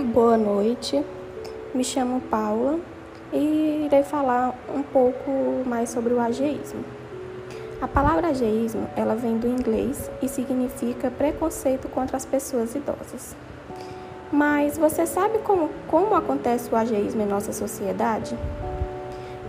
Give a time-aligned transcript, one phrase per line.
[0.00, 1.04] Boa noite,
[1.74, 2.80] me chamo Paula
[3.30, 5.30] e irei falar um pouco
[5.66, 6.82] mais sobre o ageísmo.
[7.82, 13.36] A palavra ageísmo, ela vem do inglês e significa preconceito contra as pessoas idosas.
[14.32, 18.34] Mas você sabe como, como acontece o ageísmo em nossa sociedade?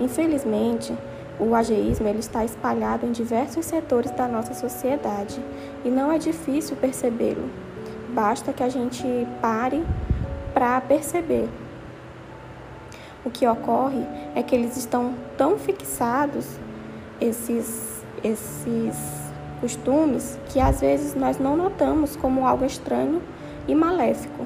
[0.02, 0.94] Infelizmente,
[1.40, 5.42] o ageísmo ele está espalhado em diversos setores da nossa sociedade
[5.86, 7.50] e não é difícil percebê-lo.
[8.10, 9.06] Basta que a gente
[9.42, 9.82] pare
[10.62, 11.50] para perceber.
[13.26, 16.46] O que ocorre é que eles estão tão fixados,
[17.20, 18.96] esses, esses
[19.60, 23.24] costumes, que às vezes nós não notamos como algo estranho
[23.68, 24.46] e maléfico.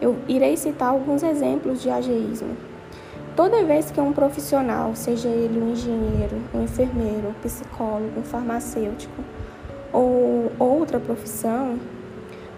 [0.00, 2.56] Eu irei citar alguns exemplos de ageísmo.
[3.34, 9.24] Toda vez que um profissional, seja ele um engenheiro, um enfermeiro, um psicólogo, um farmacêutico
[9.92, 11.80] ou outra profissão,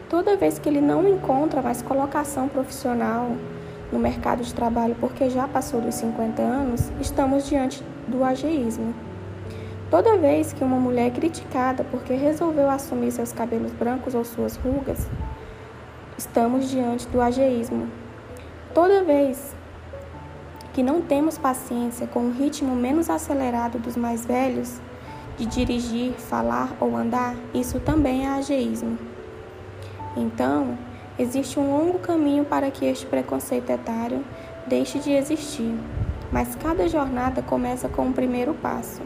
[0.09, 3.33] Toda vez que ele não encontra mais colocação profissional
[3.91, 8.95] no mercado de trabalho porque já passou dos 50 anos, estamos diante do ageísmo.
[9.91, 14.57] Toda vez que uma mulher é criticada porque resolveu assumir seus cabelos brancos ou suas
[14.57, 15.09] rugas,
[16.19, 17.89] estamos diante do ageísmo.
[18.75, 19.55] Toda vez
[20.75, 24.81] que não temos paciência com o ritmo menos acelerado dos mais velhos,
[25.39, 28.99] de dirigir, falar ou andar, isso também é ageísmo.
[30.17, 30.79] Então,
[31.19, 34.25] existe um longo caminho para que este preconceito etário
[34.67, 35.75] deixe de existir,
[36.33, 39.03] mas cada jornada começa com um primeiro passo.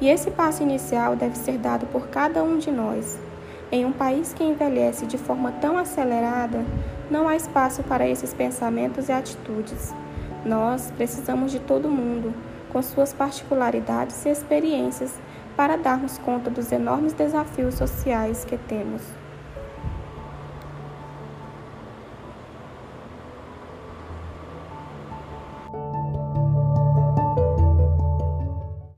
[0.00, 3.18] E esse passo inicial deve ser dado por cada um de nós.
[3.70, 6.64] Em um país que envelhece de forma tão acelerada,
[7.10, 9.94] não há espaço para esses pensamentos e atitudes.
[10.44, 12.34] Nós precisamos de todo mundo,
[12.72, 15.18] com suas particularidades e experiências,
[15.56, 19.21] para darmos conta dos enormes desafios sociais que temos.